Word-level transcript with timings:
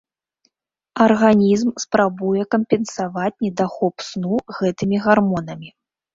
Арганізм 1.05 1.69
спрабуе 1.83 2.41
кампенсаваць 2.57 3.35
недахоп 3.45 3.95
сну 4.09 4.35
гэтымі 4.61 4.97
гармонамі. 5.07 5.69